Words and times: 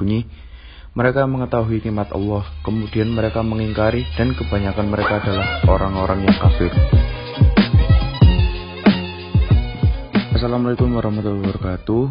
berbunyi, 0.00 0.24
mereka 0.96 1.28
mengetahui 1.28 1.84
nikmat 1.84 2.08
Allah, 2.16 2.48
kemudian 2.64 3.12
mereka 3.12 3.44
mengingkari 3.44 4.08
dan 4.16 4.32
kebanyakan 4.32 4.88
mereka 4.88 5.20
adalah 5.20 5.60
orang-orang 5.68 6.24
yang 6.24 6.36
kafir. 6.40 6.72
Assalamualaikum 10.32 10.88
warahmatullahi 10.96 11.44
wabarakatuh. 11.44 12.04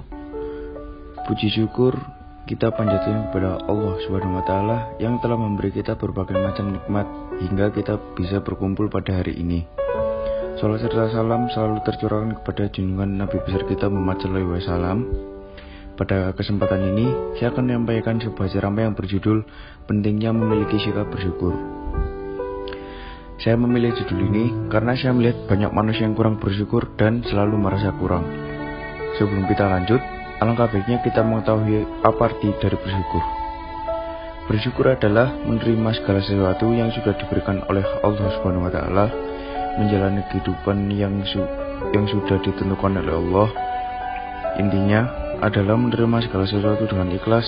Puji 1.26 1.50
syukur 1.50 1.98
kita 2.46 2.70
panjatkan 2.70 3.34
kepada 3.34 3.58
Allah 3.66 3.98
Subhanahu 4.06 4.38
wa 4.38 4.46
taala 4.46 4.78
yang 5.02 5.18
telah 5.26 5.42
memberi 5.42 5.74
kita 5.74 5.98
berbagai 5.98 6.38
macam 6.38 6.78
nikmat 6.78 7.10
hingga 7.42 7.74
kita 7.74 7.98
bisa 8.14 8.38
berkumpul 8.46 8.86
pada 8.94 9.18
hari 9.18 9.34
ini. 9.34 9.66
Salam 10.62 10.78
serta 10.78 11.10
salam 11.10 11.50
selalu 11.50 11.82
tercurahkan 11.90 12.38
kepada 12.38 12.70
junjungan 12.70 13.18
Nabi 13.18 13.42
besar 13.42 13.66
kita 13.66 13.90
Muhammad 13.90 14.22
sallallahu 14.22 14.46
alaihi 14.46 14.62
wasallam. 14.62 15.00
Pada 16.00 16.32
kesempatan 16.32 16.96
ini, 16.96 17.36
saya 17.36 17.52
akan 17.52 17.68
menyampaikan 17.68 18.24
sebuah 18.24 18.48
ceramah 18.48 18.88
yang 18.88 18.96
berjudul 18.96 19.44
Pentingnya 19.84 20.32
Memiliki 20.32 20.80
Sikap 20.80 21.12
Bersyukur. 21.12 21.52
Saya 23.44 23.60
memilih 23.60 23.92
judul 24.00 24.32
ini 24.32 24.72
karena 24.72 24.96
saya 24.96 25.12
melihat 25.12 25.44
banyak 25.52 25.72
manusia 25.76 26.08
yang 26.08 26.16
kurang 26.16 26.40
bersyukur 26.40 26.96
dan 26.96 27.20
selalu 27.28 27.60
merasa 27.60 27.92
kurang. 28.00 28.24
Sebelum 29.20 29.44
kita 29.48 29.68
lanjut, 29.68 30.00
Alangkah 30.40 30.72
baiknya 30.72 31.04
kita 31.04 31.20
mengetahui 31.20 31.84
apa 32.00 32.32
arti 32.32 32.48
dari 32.64 32.80
bersyukur. 32.80 33.24
Bersyukur 34.48 34.96
adalah 34.96 35.36
menerima 35.36 36.00
segala 36.00 36.24
sesuatu 36.24 36.72
yang 36.72 36.96
sudah 36.96 37.12
diberikan 37.20 37.60
oleh 37.68 37.84
Allah 38.00 38.28
Subhanahu 38.40 38.64
wa 38.64 38.72
taala, 38.72 39.12
menjalani 39.76 40.24
kehidupan 40.32 40.88
yang 40.96 41.12
su 41.28 41.44
yang 41.92 42.08
sudah 42.08 42.40
ditentukan 42.40 43.04
oleh 43.04 43.14
Allah. 43.20 43.48
Intinya 44.64 45.19
adalah 45.40 45.76
menerima 45.80 46.28
segala 46.28 46.46
sesuatu 46.48 46.84
dengan 46.88 47.10
ikhlas, 47.16 47.48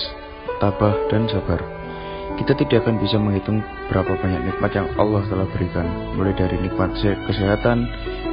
tabah 0.60 0.96
dan 1.12 1.28
sabar. 1.28 1.60
Kita 2.32 2.56
tidak 2.56 2.88
akan 2.88 2.96
bisa 2.96 3.20
menghitung 3.20 3.60
berapa 3.92 4.16
banyak 4.16 4.48
nikmat 4.48 4.72
yang 4.72 4.88
Allah 4.96 5.20
telah 5.28 5.44
berikan, 5.52 5.84
mulai 6.16 6.32
dari 6.32 6.56
nikmat 6.64 6.96
kesehatan, 7.28 7.84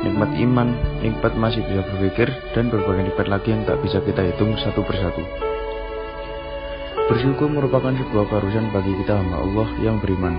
nikmat 0.07 0.31
iman, 0.39 0.71
nikmat 1.03 1.35
masih 1.35 1.59
bisa 1.67 1.83
berpikir, 1.83 2.31
dan 2.55 2.71
berbagai 2.71 3.11
nikmat 3.11 3.27
lagi 3.27 3.51
yang 3.51 3.67
tak 3.67 3.75
bisa 3.83 3.99
kita 3.99 4.23
hitung 4.23 4.55
satu 4.63 4.81
persatu. 4.87 5.19
Bersyukur 7.11 7.49
merupakan 7.51 7.91
sebuah 7.91 8.25
keharusan 8.29 8.71
bagi 8.71 8.93
kita 9.03 9.19
hamba 9.19 9.41
Allah 9.43 9.67
yang 9.83 9.99
beriman. 9.99 10.37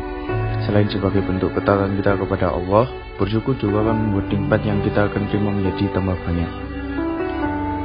Selain 0.65 0.87
sebagai 0.89 1.21
bentuk 1.27 1.53
ketaatan 1.53 1.99
kita 1.99 2.17
kepada 2.17 2.55
Allah, 2.55 2.87
bersyukur 3.19 3.59
juga 3.61 3.85
akan 3.85 3.97
membuat 4.09 4.27
nikmat 4.33 4.61
yang 4.65 4.79
kita 4.87 5.11
akan 5.11 5.23
terima 5.29 5.51
menjadi 5.53 5.85
tambah 5.93 6.17
banyak. 6.25 6.70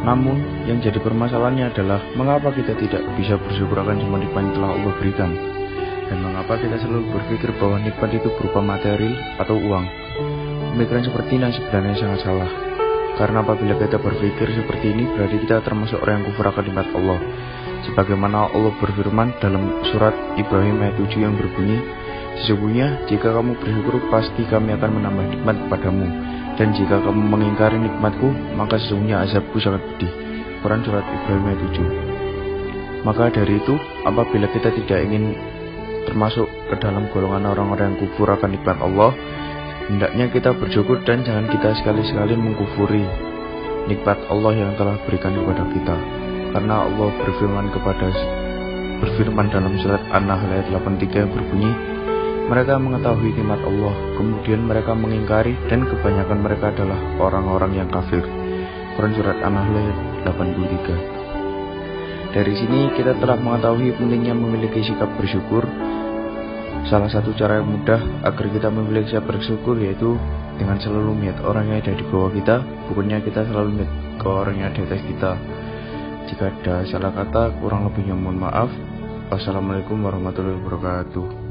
Namun, 0.06 0.38
yang 0.70 0.78
jadi 0.86 1.02
permasalahannya 1.02 1.74
adalah 1.74 1.98
mengapa 2.14 2.54
kita 2.54 2.78
tidak 2.78 3.02
bisa 3.18 3.42
bersyukur 3.42 3.82
akan 3.82 3.98
semua 3.98 4.22
nikmat 4.22 4.42
yang 4.46 4.56
telah 4.62 4.72
Allah 4.78 4.94
berikan. 5.02 5.32
Dan 6.06 6.18
mengapa 6.22 6.62
kita 6.62 6.78
selalu 6.78 7.10
berpikir 7.10 7.50
bahwa 7.58 7.82
nikmat 7.82 8.10
itu 8.14 8.30
berupa 8.38 8.62
material 8.62 9.18
atau 9.42 9.58
uang? 9.58 9.86
Pemikiran 10.78 11.04
seperti 11.10 11.32
ini 11.42 11.50
sebenarnya 11.50 11.96
sangat 11.98 12.20
salah. 12.22 12.52
Karena 13.18 13.42
apabila 13.42 13.74
kita 13.82 13.98
berpikir 13.98 14.48
seperti 14.54 14.94
ini, 14.94 15.10
berarti 15.10 15.42
kita 15.42 15.66
termasuk 15.66 15.98
orang 16.04 16.22
yang 16.22 16.26
kufur 16.30 16.46
akan 16.54 16.64
nikmat 16.70 16.88
Allah. 16.94 17.20
Sebagaimana 17.90 18.54
Allah 18.54 18.74
berfirman 18.78 19.42
dalam 19.42 19.82
surat 19.90 20.14
Ibrahim 20.38 20.86
ayat 20.86 20.96
7 21.02 21.26
yang 21.26 21.34
berbunyi, 21.34 21.80
Sesungguhnya, 22.36 23.08
jika 23.08 23.32
kamu 23.32 23.56
bersyukur, 23.64 23.96
pasti 24.12 24.44
kami 24.52 24.76
akan 24.76 25.00
menambah 25.00 25.26
nikmat 25.32 25.56
kepadamu. 25.56 26.08
Dan 26.56 26.72
jika 26.72 27.04
kamu 27.04 27.20
mengingkari 27.20 27.76
nikmatku, 27.76 28.32
maka 28.56 28.80
sesungguhnya 28.80 29.28
azabku 29.28 29.60
sangat 29.60 29.84
pedih. 29.96 30.12
Quran 30.64 30.82
surat 30.88 31.04
Ibrahim 31.04 31.46
ayat 31.52 31.62
7 31.78 33.06
Maka 33.06 33.24
dari 33.30 33.60
itu, 33.60 33.76
apabila 34.08 34.48
kita 34.50 34.72
tidak 34.72 35.00
ingin 35.06 35.36
termasuk 36.10 36.48
ke 36.72 36.76
dalam 36.80 37.12
golongan 37.12 37.54
orang-orang 37.54 37.94
yang 37.94 38.00
kufur 38.02 38.32
akan 38.32 38.56
nikmat 38.56 38.78
Allah, 38.82 39.12
hendaknya 39.92 40.32
kita 40.32 40.56
bersyukur 40.58 41.04
dan 41.06 41.22
jangan 41.22 41.46
kita 41.52 41.76
sekali-sekali 41.78 42.34
mengkufuri 42.34 43.06
nikmat 43.86 44.18
Allah 44.32 44.54
yang 44.58 44.72
telah 44.80 44.98
berikan 45.06 45.36
kepada 45.38 45.64
kita. 45.70 45.96
Karena 46.56 46.88
Allah 46.88 47.10
berfirman 47.20 47.68
kepada 47.76 48.08
berfirman 49.04 49.52
dalam 49.52 49.76
surat 49.84 50.02
An-Nahl 50.10 50.50
ayat 50.50 50.72
83 50.72 51.20
yang 51.20 51.32
berbunyi, 51.36 51.72
mereka 52.46 52.78
mengetahui 52.78 53.34
nikmat 53.34 53.58
Allah, 53.66 53.98
kemudian 54.22 54.70
mereka 54.70 54.94
mengingkari 54.94 55.58
dan 55.66 55.82
kebanyakan 55.90 56.46
mereka 56.46 56.70
adalah 56.70 57.02
orang-orang 57.18 57.74
yang 57.74 57.90
kafir. 57.90 58.22
Quran 58.94 59.18
surat 59.18 59.42
An-Nahl 59.42 59.74
ayat 59.74 59.98
83. 60.30 62.38
Dari 62.38 62.54
sini 62.54 62.94
kita 62.94 63.18
telah 63.18 63.42
mengetahui 63.42 63.98
pentingnya 63.98 64.38
memiliki 64.38 64.86
sikap 64.86 65.10
bersyukur. 65.18 65.66
Salah 66.86 67.10
satu 67.10 67.34
cara 67.34 67.58
yang 67.64 67.66
mudah 67.66 67.98
agar 68.22 68.46
kita 68.46 68.70
memiliki 68.70 69.18
sikap 69.18 69.26
bersyukur 69.26 69.82
yaitu 69.82 70.14
dengan 70.62 70.78
selalu 70.78 71.18
melihat 71.18 71.42
orang 71.50 71.74
yang 71.74 71.82
ada 71.82 71.98
di 71.98 72.06
bawah 72.06 72.30
kita, 72.30 72.62
bukannya 72.94 73.26
kita 73.26 73.42
selalu 73.50 73.82
melihat 73.82 73.94
ke 74.22 74.28
orang 74.30 74.62
yang 74.62 74.70
ada 74.70 74.78
di 74.78 74.86
atas 74.86 75.02
kita. 75.02 75.34
Jika 76.30 76.54
ada 76.54 76.86
salah 76.86 77.10
kata, 77.10 77.58
kurang 77.58 77.90
lebihnya 77.90 78.14
mohon 78.14 78.38
maaf. 78.38 78.70
Wassalamualaikum 79.34 79.98
warahmatullahi 80.06 80.62
wabarakatuh. 80.62 81.45